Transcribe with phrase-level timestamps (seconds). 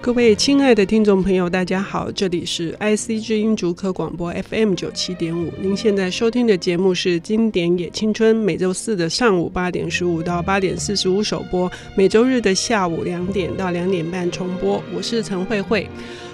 [0.00, 5.52] 各位亲爱的听众朋友，大家好，这里是 IC 之音竹科广播 FM 九七点五。
[5.60, 14.80] 您现在收听的节目是《经典也青春》，每周四的上午八点十五到八点四十五首播，每周日的下午两点到两点半重播。
[14.94, 15.88] 我是陈慧慧。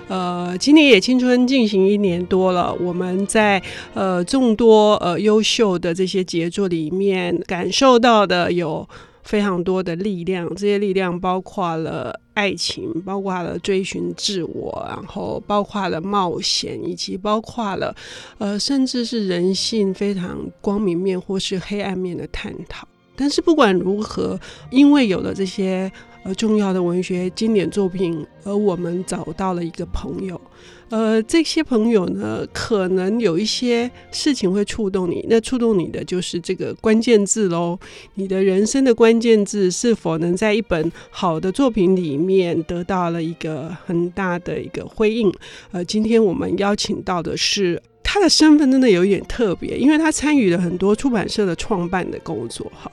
[0.09, 3.63] 呃，《经典也青春》进行一年多了，我们在
[3.95, 8.87] 呃众多呃优秀的这些杰作里面，感受到的有。
[9.23, 17.95] 非常多的力量，这些力量包括了爱情，包括了追寻自我，然后包括了冒险，以及包括了
[18.39, 22.87] 呃，甚至是人性非常光明面或是黑暗面的探讨。
[23.15, 24.39] 但是不管如何，
[24.71, 25.91] 因为有了这些
[26.25, 30.41] 呃重要的文学经典作品，而我们找到了一个朋友。
[30.89, 35.25] 呃，这些朋友呢，可能有一些事情会触动你。
[35.29, 37.79] 那触动你的就是这个关键字喽。
[38.15, 45.33] 你的人生的关键字是否能在一本好的作品里面得到了一个很大的一个回应？
[45.71, 52.93] 呃，今天我们邀请到的是他的身份真的有一点特别，因为他参与了很多出版社的创办的工作，哈，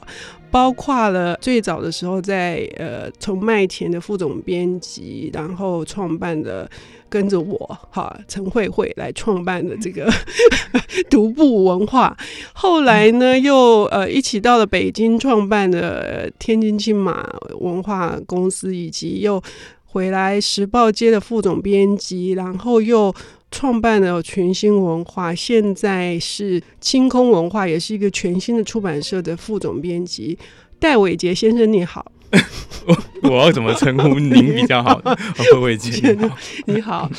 [0.50, 6.70] 包括了最早的时候在呃从麦田的副总编辑，然后创办的。
[7.12, 7.58] 跟着我
[7.90, 10.08] 哈，陈慧慧来创办的这个
[11.10, 12.16] 独步文化，
[12.54, 17.28] 后来呢又呃一起到了北京创办的天津青马
[17.62, 19.42] 文化公司，以及又
[19.86, 23.12] 回来时报街的副总编辑，然后又
[23.52, 30.38] 创办了全新文化，现在是清空文化，也是一个全新的出版社的副总编辑。
[30.80, 32.12] 戴伟杰先生，你好。
[32.86, 35.02] 我我要怎么称呼您比较好？
[35.36, 36.16] 慧慧姐，
[36.68, 37.10] 你好。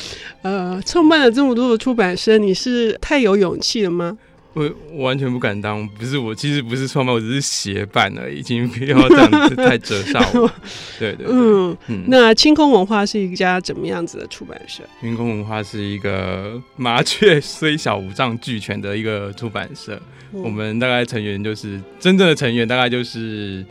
[0.41, 4.17] 呃，创办了这么多的出版社，你是太有勇气了吗？
[4.53, 10.51] 我我完全不敢当，不是我，其实不是创办，我只是协办而已，已经不要这样子太折煞我。
[10.99, 12.03] 对对，对，嗯嗯。
[12.07, 14.83] 那清空文化是一家怎么样子的出版社？
[14.99, 20.01] 清空文化是一个麻雀虽小五脏俱全的一个出版社。
[20.33, 23.65] 嗯、我们大概成员就是真正的成员，大概就是。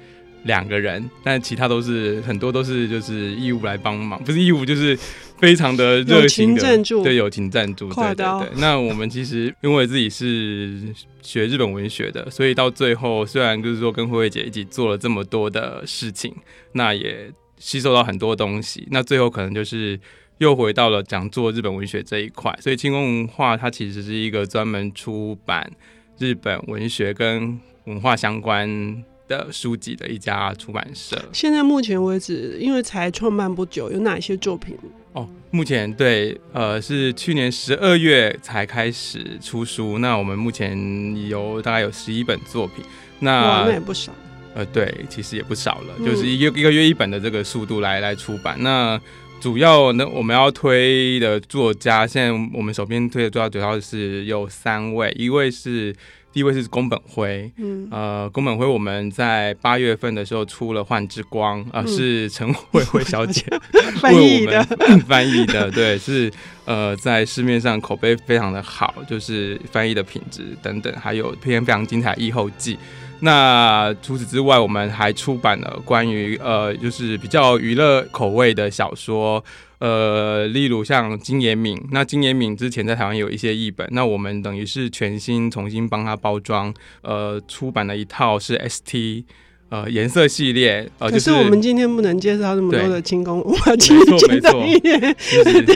[0.44, 4.98] 两个人，但其他都是很多都是就是义务来帮忙，不是义务就是
[5.40, 8.48] 非常的热情的赞助，对，友情赞助，对对对。
[8.58, 16.34] 那我们其实 因为自己是学日本文学的，所以到最后虽然就是说跟慧慧姐一起做了这么多的事情，
[16.72, 18.86] 那也吸收到很多东西。
[18.90, 19.98] 那最后可能就是
[20.38, 25.70] 又回到了讲做日本文学这一块，所以清宫文化它其实是一个专门出版
[26.18, 31.18] 日本文学跟文化相关的书籍的一家出版社。
[31.32, 34.76] 现在目前为止，因为才创办不久，有哪些作品？
[35.12, 39.98] 哦，目前对，呃，是去年十二月才开始出书。
[39.98, 42.84] 那我们目前有大概有十一本作品。
[43.18, 44.12] 那，那也不少。
[44.54, 48.56] 呃，对，其实也不少了，嗯、就是一个一个月一本的这个速度来来出版。
[48.60, 49.00] 那
[49.40, 55.94] 主要呢，我们要推的作家，现在我们手边推的作家主要是有三位，一位是。
[56.32, 63.44] 第一位是宫本辉，嗯，呃，宫本辉我们在八月份的时候出了《幻之光》，呃，嗯、是陈慧慧小姐
[64.00, 64.62] 翻译的，
[65.08, 66.30] 翻译的， 对，是
[66.66, 72.78] 呃，在市面上口碑非常的好，就是翻译的品质等等，还有篇非常精彩的译后记。
[73.22, 79.44] 那除此之外，我们还出版了关于呃，就是比较娱乐口味的小说。
[79.80, 89.24] 呃，例如像金延敏，那金延敏之前在台湾有一些译本，那我们等于是全新重新帮他包装，呃，出版了一套是 ST。
[89.70, 94.50] 呃，颜色系列，呃，可是我们今天不能介绍那么多的轻功，我没错没错。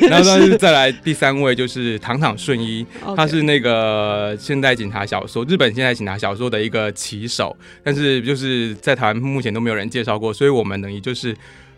[0.08, 2.84] 然后，但是再来第三位就是堂堂顺一，
[3.16, 11.32] 他是那个现代警察小说，日本现代警察小说的一个旗手，但是就是在台湾目前都没有人介绍过，所以我们等于就是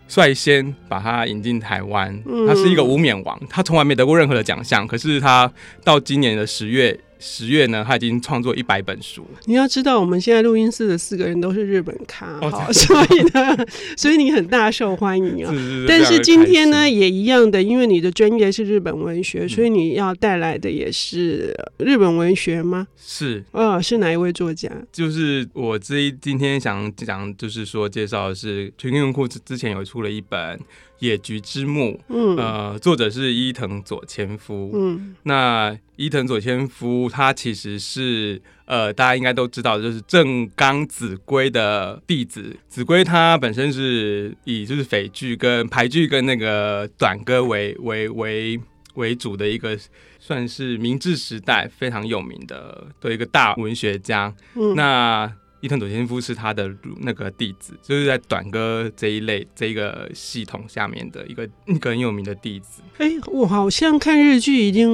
[0.07, 2.21] 率先把他引进台湾。
[2.47, 5.51] 他是一个无冕王，他从来没得过任何的奖项，可是他
[5.83, 6.99] 到今年的十月。
[7.19, 9.25] 十月呢，他已经创作一百本书。
[9.45, 12.39] 你要知道，我们现在录音室的四个人都是日本咖，
[12.71, 13.65] 所以呢，
[13.97, 15.51] 所以你很大受欢迎啊。
[15.51, 22.87] 是是是，但是今天呢，也一样的，因为你的专业是日本文学，所以你要带来的也是日本文学吗？
[22.97, 24.71] 是，哦，是哪一位作家？
[24.91, 30.59] 就是我这一今天想讲，就是说介绍的是全新文库之之前有出了一本。
[30.99, 42.55] 野菊之墓，嗯，呃，作者是伊藤左千夫，嗯，那伊藤左千夫他其实是，呃，大家应该都知道，就是正刚子规的弟子。
[42.67, 48.59] 子规他本身是以就是匪剧跟俳句跟那个短歌为为为
[48.95, 49.77] 为主的一个，
[50.19, 54.33] 算是明治时代非常有名的的一个大文学家。
[54.55, 56.71] 嗯，那伊藤佐千夫是他的
[57.01, 62.81] 那个弟子，就是在短歌这一类这一个系统下面的一个一个很有名的弟子。
[62.97, 64.89] 哎、欸，我好像看日剧，一定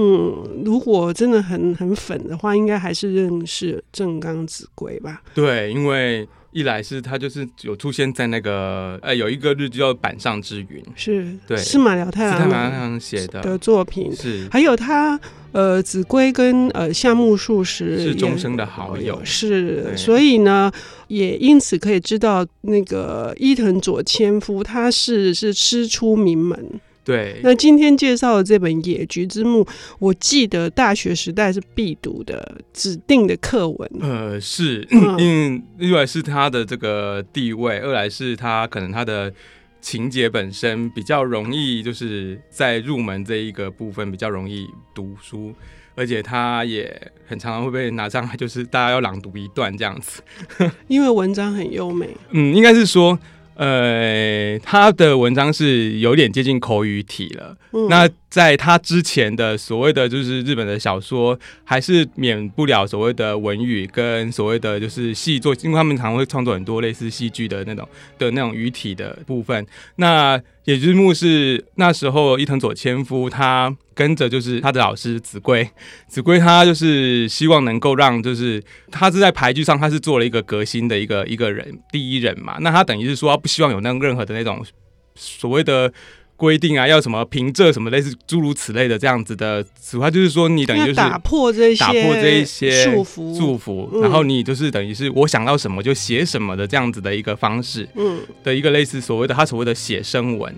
[0.63, 5.21] 如果真的很很粉的话，应该还是认识正冈子规吧？
[5.33, 6.27] 对，因为。
[6.53, 14.47] 一来是他就是有出现在那个呃有一个日剧叫《板上之云》，是对是马辽太郎是马辽太郎写的的作品，是。
[14.51, 15.19] 还有他
[15.51, 19.97] 呃子规跟呃夏目漱石是终生的好友，是。
[19.97, 20.71] 所以呢
[21.07, 26.79] 也因此可以知道那个伊藤佐千夫他是是师出名门。
[27.03, 29.61] 对，那今天介绍的这本《野菊之墓》，
[29.99, 33.91] 我记得大学时代是必读的指定的课文。
[33.99, 34.87] 呃，是，
[35.19, 39.33] 因为一来是它的这个地位，二来是它可能它的
[39.81, 44.65] 情节本身比较容易，就是在入门这一个部分比较容易
[44.95, 45.53] 读书，
[45.95, 50.21] 而且他也很常常会被拿上来，就是大家要朗读一段这样子，
[50.87, 52.15] 因为文章很优美。
[52.31, 53.19] 嗯，应该是说。
[53.55, 57.55] 呃，他的文章是有点接近口语体了。
[57.71, 67.87] 嗯、那在他之前的所谓的就是日本的小说，还是免不了所谓的文语跟所谓的就是戏作，因为他们常会创作很多类似戏剧的那种
[68.17, 69.63] 的那种语体的部分。
[69.97, 75.69] 那野之木是那时候伊藤佐千夫他跟着就是他的老师子规，
[76.07, 78.59] 子规他就是希望能够让就是
[78.89, 84.65] 他是在俳句上他是做了一个革新的一个一个人第一人嘛，那他等于是说他不希望有那任何的那种
[85.13, 85.93] 所谓的。
[86.35, 100.53] 规定啊，要什么凭证什么类似诸如此类的这样子的词话，就是说你等于就是打破这些打破这一些束缚束缚，然后你就是等于是我想到什么就写什么的这样子的一个方式，嗯，的一个类似所谓的他所谓的写生文。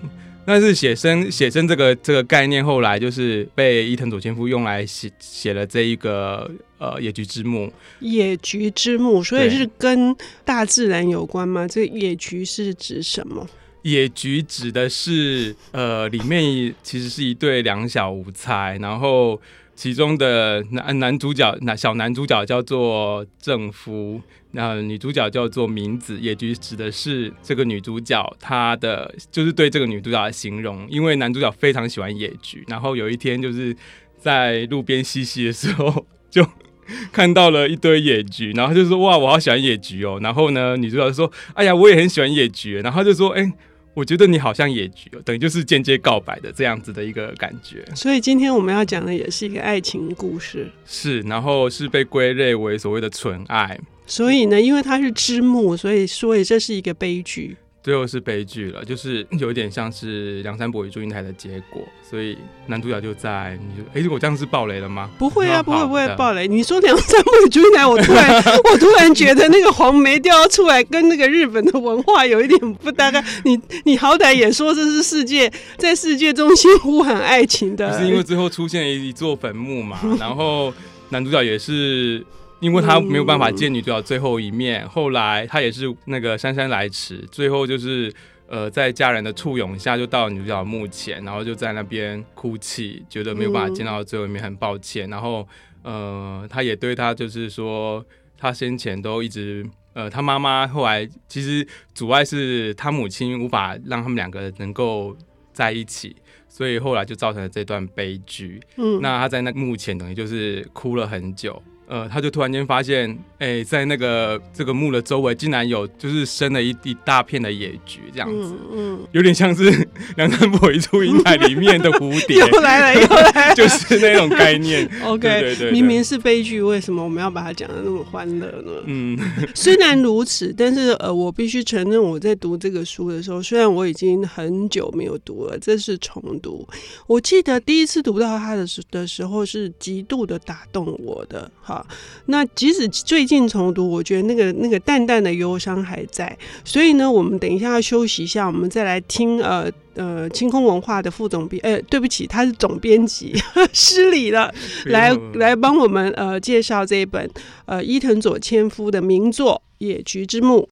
[0.48, 7.72] 但是写生写生这个这个概念后来就是被伊藤佐千夫用来写写了这一个呃野菊之墓。
[7.98, 10.14] 野菊之墓，所以是跟
[10.44, 11.66] 大自然有关吗？
[11.66, 13.44] 这个野菊是指什么？
[13.86, 19.40] 野菊指的是，呃，里面其实是一对两小无猜，然后
[19.76, 26.18] 其中的男男主角，男小男主角叫做正夫，那女主角叫做明子。
[26.18, 33.76] 野菊指的是这个女主角，她的就是对这个女主角的形容，因为男主角非常喜欢野菊，然后有一天就是
[34.18, 36.44] 在路边嬉戏的时候，就
[37.12, 40.18] 看到了一堆野菊，然后就说哇，我好喜欢野菊哦。
[40.20, 42.80] 然后呢，女主角说，哎呀，我也很喜欢野菊。
[42.80, 43.52] 然后就说，哎、
[43.96, 47.82] 我觉得你好像野菊，等于就是间接告白的这样子的一个感觉。
[47.94, 50.70] 所以今天我们要讲的也是一个爱情故事。
[50.84, 53.80] 是，然后是被归类为所谓的纯爱。
[54.06, 57.56] 所以呢，因为它是之木，所以所以这是一个悲剧。
[57.86, 62.36] 最后是悲剧了，就是 有一点像是梁山伯与祝英台的结果，所以
[62.66, 65.08] 男主角就在你说，哎、欸，我这样是暴雷了吗？
[65.20, 66.48] 不会啊，不会不会暴雷。
[66.48, 68.42] 你说梁山伯与祝英台，我突然
[68.72, 73.22] 我突然觉得那个黄梅调出来，跟那个日本的文化有一点不搭嘎。
[73.44, 80.74] 你你好歹也说这是世界在世界中心呼喊爱情的，是因为最后出现一座坟墓嘛，然后
[81.10, 82.26] 男主角也是。
[82.60, 88.12] 因为他没有办法见女主角最后一面，嗯、后来他也是那个姗姗来迟，最后就是
[88.48, 95.08] 呃在家人的簇拥下就到女主角墓前，然后就在那边哭泣，觉得没有办法见到最后一面，很抱歉。
[95.10, 95.46] 然后
[95.82, 98.04] 呃他也对他就是说，
[98.38, 105.14] 他先前都一直呃他妈妈后来其实阻碍是他母亲无法让他们两个能够
[105.52, 106.16] 在一起，
[106.48, 108.62] 所以后来就造成了这段悲剧。
[108.76, 111.62] 嗯，那他在那墓前等于就是哭了很久。
[111.88, 119.70] 呃，他就突然间发现，哎、欸，在那个这个墓的周围，竟然有就是生了一一大片的野菊，这样子，嗯，嗯有点像是
[120.16, 124.88] 《梁山伯与祝英台》里面的蝴蝶， 又来了，又来了， 就是那种概念。
[125.04, 128.72] OK，对，对，对，对，明明是悲剧，为什么我们要把它讲的那么欢乐呢？
[128.86, 129.18] 嗯，
[129.54, 136.66] 虽然如此，但是呃，我必须承认，我在读这个书的时候，虽然我已经很久没有读了，这是重读。
[137.06, 141.86] 我记得第一次读到它的时的时候，是极度的打动我的，哈。
[142.26, 146.36] 那即使最近重读，我觉得那个那个淡淡的忧伤还在。
[146.64, 153.34] 所以呢，我们等一下要休息一下，我们再来听呃呃清空文化的副总编，呃，对不起，他是总编辑，
[153.72, 154.52] 失礼了，
[154.86, 157.30] 来来帮我们呃介绍这一本
[157.66, 160.68] 呃伊藤佐千夫的名作《野菊之墓》。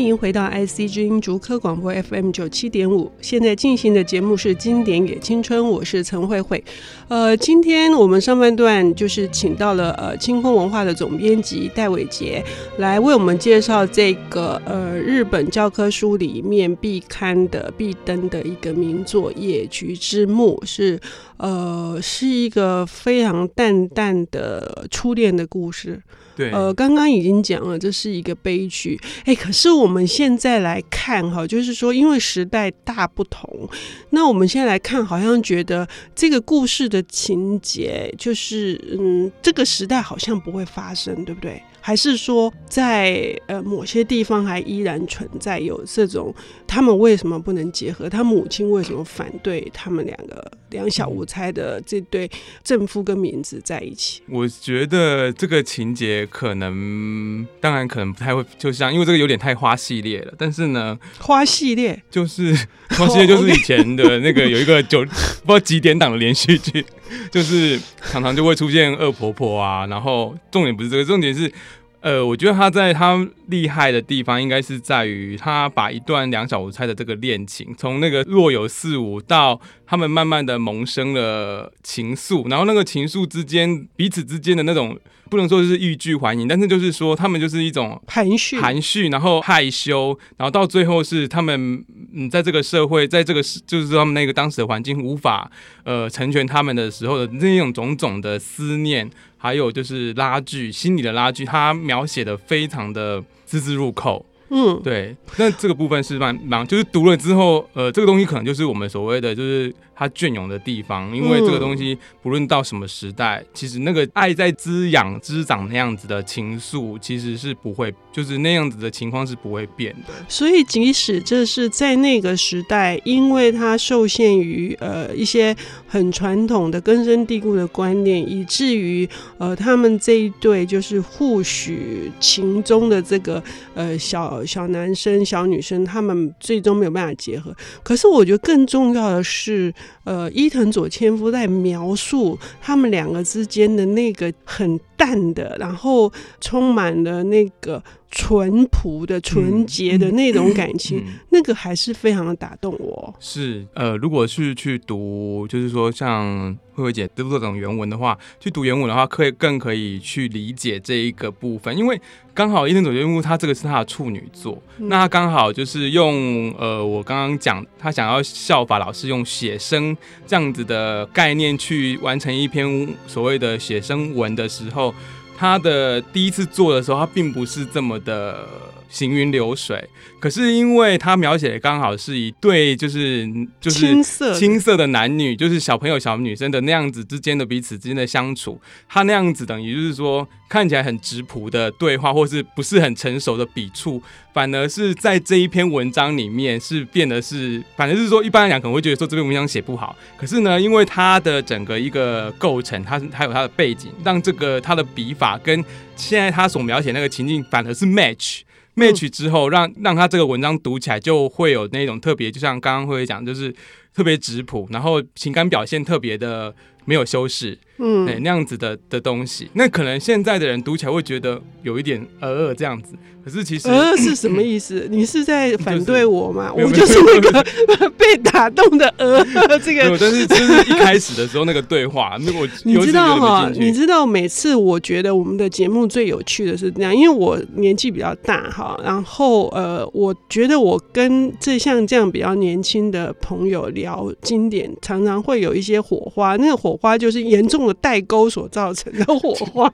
[0.00, 6.64] 欢迎回到 IC 之音竹科广播 FM 九七点五，现在进行的节目是《经典也青春》，我是陈慧慧。
[7.08, 12.42] 呃，今天我们上半段就是请到了呃清空文化的总编辑戴伟杰
[12.78, 20.98] 来为我们介绍这个呃日本教科书里面必看的必登的一个名作《野菊之墓》，是。
[21.36, 26.02] 呃，是一个非常淡淡的初恋的故事。
[26.40, 28.98] 对，呃，刚刚已经讲了，这是一个悲剧。
[29.26, 33.68] 哎，可是我们现在来看哈，就是说，因为时代大不同，
[34.08, 41.62] 那我们现在来看，好像觉得这个故事的情节，就是嗯，这个时代好像不会发生，对不对？
[41.90, 46.32] 还是说在呃某些地方还依然存在有这种，
[46.68, 48.08] 他们为什么不能结合？
[48.08, 52.30] 他母亲为什么反对他们两个两小无猜的这对
[52.62, 54.22] 正夫跟名字在一起？
[54.28, 60.32] 我觉得这个情节可能，当然可能不太会，就像因为这个有点太花系列了。
[60.38, 62.54] 但是呢，花系列就是
[62.90, 66.86] 花系列就是以前的那个有一个九不知道几点档的连续剧。
[67.32, 71.52] 就是常常就会出现恶婆婆啊，然后重点不是这个，重点是，
[72.00, 84.98] 呃，我觉得他在他厉害的地方，应该是在于他把一段两小无猜的这个恋情，从那个若有似无到他们慢慢的萌生了情愫，然后那个情愫之间彼此之间的那种。
[85.30, 95.48] 不能说是欲拒还迎，但是就是说他们就是一种含蓄、含蓄，然后害羞，然后到最后是他们嗯，在这个社会，在这个就是说他们那个当时的环境无法
[95.84, 99.08] 呃成全他们的时候的那种种种的思念，
[99.38, 104.26] 还有就是拉锯，心理的拉锯，他描写的非常的字字入口。
[104.50, 109.72] 嗯，对，那这个部分是蛮蛮，就是读了之后，呃，这个东西可能就是我们所谓的就是。
[110.00, 120.14] 他隽永的地方，因为这个东西不论到什么时代，嗯、其实那个爱在滋养、滋长那样子的情愫，其实是不会，就是那样子的情况是不会变的。
[120.26, 125.54] 所以，即使这是在那个时代，因为它受限于呃一些
[125.86, 133.42] 很传统的根深蒂固的观念，以至于呃他们这一对就是互许情衷的这个
[133.74, 137.54] 呃小小男生、小女生，他们最终没有办法结合。
[137.82, 139.74] 可是，我觉得更重要的是。
[140.04, 147.82] 呃，伊藤佐千夫在描述他们两个之间的那个很淡的，然后充满了那个。
[148.12, 153.14] 淳朴的、纯洁的那种感情，嗯嗯嗯、那个还是非常的打动我。
[153.20, 162.00] 是，呃，如果是去读，就是说像慧慧姐读这种原文的话，去读原文的话，可以更可以去理解这一个部分，因为
[162.34, 174.89] 刚好伊藤佐千夫他这个是他的处女作，嗯、那他刚好就是用呃，我刚刚讲他想要效法老师用写生这样子的概念去完成一篇所谓的写生文的时候。
[175.36, 178.46] 他的第一次做的时候，他并不是这么的
[178.90, 183.26] 行云流水，可是因为他描写的刚好是一对，就是
[183.60, 194.02] 就是青涩青涩的男女，就是小朋友小女生的那样子之间的彼此之间的相处，他那样子等于就是说看起来很质朴的对话，或是不是很成熟的笔触。
[194.32, 205.64] 反而是在这一篇文章里面是变得是，反正是说一般来讲可能会觉得说这篇文章写不好，可是呢，因为它的整个一个构成，它是它有它的背景，让这个它的笔法跟
[205.96, 208.42] 现在他所描写那个情境反而是 match
[208.80, 213.54] match 之后，让让他这个文章读起来就会有那种特别，就像刚刚会讲，就是
[213.94, 216.54] 特别质朴，然后情感表现特别的
[216.86, 217.58] 没有修饰。
[217.82, 222.94] 嗯，哎，那样子的的东西，那可能现在的人读起来会觉得有一点呃呃这样子，
[223.24, 224.86] 可是其实呃是什么意思？
[224.90, 226.52] 你是在反对我吗？
[226.54, 227.44] 我就是那个
[227.98, 229.24] 被打动的呃
[229.64, 229.96] 这个。
[229.98, 247.74] 但是就是一开始的时候那个对话， 那我你知道哈，你知道每次我觉得我们的节目最有趣的是这样，因为我年纪比较大哈，然后呃，我觉得我跟这像这样比较年轻的朋友聊经典，常常会有一些火花，那个火花就是严重的。
[247.80, 249.72] 代沟所造成的火花，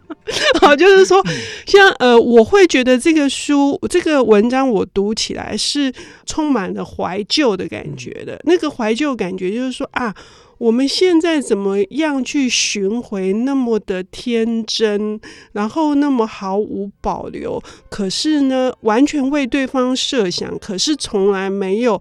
[0.61, 1.21] 好，就是说，
[1.67, 5.93] 像呃，我会觉得这个书、这个文章，我读起来是
[6.25, 8.41] 充满了怀旧的感觉的。
[8.45, 10.15] 那个怀旧感觉，就是说啊，
[10.57, 15.21] 我们现在怎么样去寻回那么的天真，
[15.53, 22.01] 然后那么毫无保留，可是呢，完全为对方设想，可是从来没有，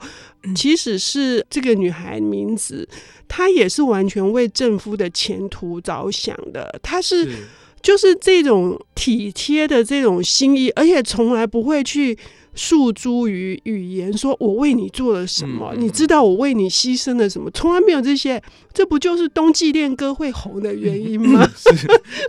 [0.56, 2.88] 即使是这个女孩名字。
[3.28, 7.28] 她也是完全为正夫的前途着想的，她是
[7.86, 12.18] 就是这种体贴的这种心意，而且从来不会去
[12.56, 18.42] 诉诸于语言，说我为你做了什么，你知道我为你牺牲了什么，从来没有这些。
[18.76, 21.50] 这不就是冬季恋歌会红的原因吗？
[21.56, 21.74] 是，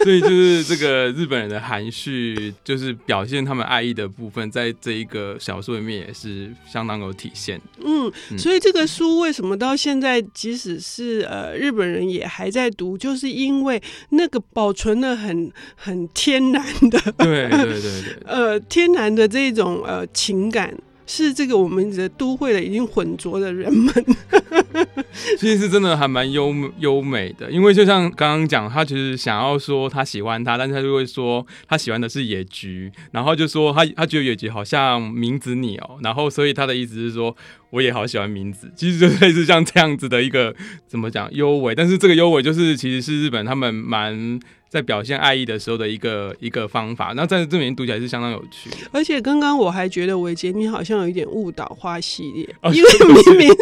[0.04, 7.60] 所以就是这个日本人的含蓄，就是表现他们爱意的部分，在这一个小说里面也是相当有体现。
[7.84, 20.72] 嗯，所以这个书为什么到现在，即使是呃日本人也还在读，就是因为那个保存了很很天然的，对对对对， 呃天然的这种呃情感。
[21.06, 23.94] 是这个我们的都会的已经混浊的人们。
[25.38, 37.34] 其实是真的还蛮优优美的，因为就像刚刚讲，他其实想要说他喜欢他，但是他就会说他喜欢的是野菊，然后就说他他觉得野菊好像名字鸟，然后所以他的意思是说
[37.70, 40.54] 我也好喜欢名字，其实就类似像这样子的一个
[40.86, 44.38] 怎么讲优美，但是这个优美就是其实是日本他们蛮。
[44.68, 48.68] 在表现爱意的时候的一个一个方法，那在这里面读起来是相当有趣。
[48.90, 53.56] 而且刚刚我还觉得伟杰你好像有一点误导花系列，哦、因为明明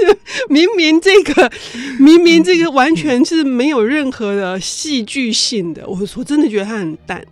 [0.48, 1.52] 明明这个
[1.98, 7.24] 明明这个完全是没有任何的戏剧性的，我我真的觉得他很淡。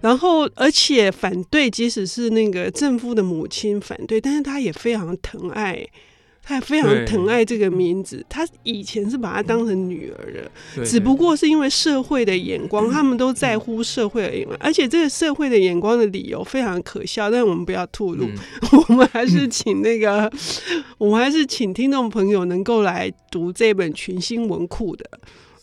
[0.00, 5.86] 然后而且反对，即使是那个正夫的母亲反对，但是他也非常疼爱。
[6.48, 18.26] 他还非常疼爱这个名字，他以前是把她当成女儿的，只不过是因为社会的眼光，他们都在乎社会的眼光，而且这个社会的眼光的理由非常可笑，但是我们不要吐露，
[18.88, 20.32] 我们还是请那个，
[20.96, 25.04] 我们还是请听众朋友能够来读这本群星文库的，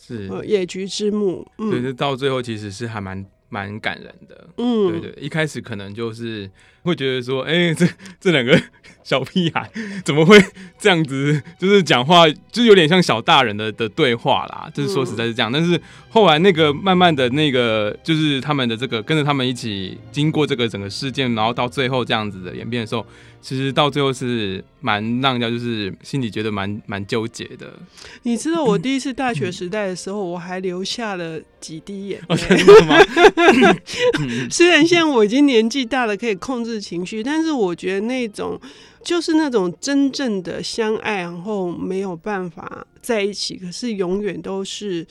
[0.00, 6.50] 是《野菊之墓》，对，这到最后其实是还蛮蛮感人的，嗯，对对，一开始可能就是
[6.82, 7.86] 会觉得说，哎，这
[8.20, 8.60] 这两个。
[9.06, 9.70] 小屁孩
[10.04, 10.36] 怎么会
[10.80, 11.40] 这样子？
[11.60, 14.68] 就是讲话，就是有点像小大人的的对话啦。
[14.74, 23.06] 就是说实在是这样，但是后来那个慢慢的那个，就是他们的这个跟着他们一起经过这个整个事件，然后到最后这样子的演变的时候，
[23.40, 27.74] 其实到最后是蛮让人家就是心里觉得蛮蛮纠结的。
[28.24, 32.26] 你知道我第一次大学时代的时候，我还留下了几滴眼泪。
[32.28, 32.98] 哦，真的吗？
[34.50, 38.60] 虽然现在我已经年纪大了，可以控制情绪，但是我觉得那种。
[39.04, 45.06] 就是那种真正的相爱，然后没有办法在一起，可是永远都是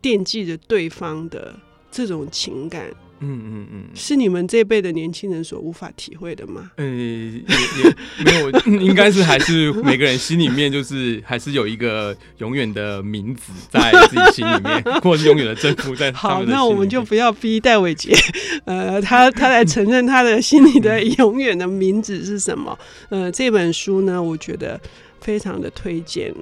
[0.00, 1.52] 惦记着对方的
[1.90, 2.88] 这种情感。
[3.20, 6.70] 嗯嗯嗯，是你们这辈的年轻人所无法体会的吗？
[6.76, 8.50] 呃，也也没有，
[8.80, 16.10] 应该是还是每个人心里面就是还是有一个永远的名字在自己心里面，或者是永远的征服在。
[16.16, 18.12] 好，那我们就不要逼戴伟杰，
[18.64, 22.78] 呃，他他来承认他的心里的永远的名字是什么？
[23.10, 24.80] 呃，这本书呢，我觉得
[25.20, 26.34] 非常的推荐，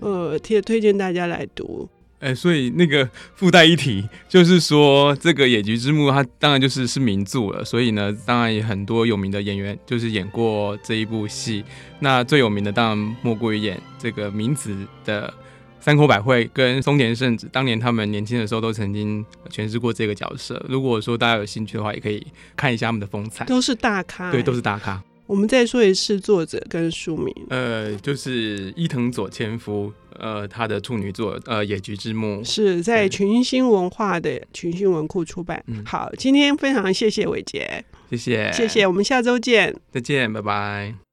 [0.00, 1.88] 呃，也推荐大家来读。
[2.18, 11.62] 哎、欸，所以那个附带一提，就是说这个《野菊之墓》它当然就是是名著了，所以呢，当然也很多有名的演员就是演过这一部戏。
[12.00, 14.74] 那最有名的当然莫过于演这个明子
[15.04, 15.32] 的
[15.78, 20.64] 三口百惠跟松田圣子，当年他们年轻的时候都曾经诠释过这个角色。
[20.68, 22.26] 如果说大家有兴趣的话，也可以
[22.56, 25.02] 看一下他们的风采，都是大咖，对，都是大咖。
[25.26, 35.62] 我们再说一次作者跟书名，呃，就是伊藤佐千夫，呃，他的处女作，呃，《野菊之墓》是在群星文化的群星文库出版。
[35.66, 41.05] 嗯，好，今天非常谢谢伟杰，谢谢，谢谢，我们下周见，再见，拜拜。